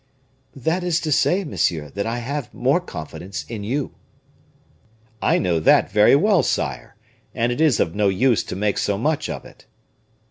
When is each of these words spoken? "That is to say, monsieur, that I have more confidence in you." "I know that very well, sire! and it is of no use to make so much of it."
"That 0.55 0.83
is 0.83 0.99
to 1.01 1.11
say, 1.11 1.43
monsieur, 1.43 1.91
that 1.91 2.07
I 2.07 2.17
have 2.17 2.51
more 2.55 2.81
confidence 2.81 3.45
in 3.47 3.63
you." 3.63 3.93
"I 5.21 5.37
know 5.37 5.59
that 5.59 5.91
very 5.91 6.15
well, 6.15 6.41
sire! 6.41 6.95
and 7.35 7.51
it 7.51 7.61
is 7.61 7.79
of 7.79 7.93
no 7.93 8.07
use 8.09 8.43
to 8.45 8.55
make 8.55 8.79
so 8.79 8.97
much 8.97 9.29
of 9.29 9.45
it." 9.45 9.67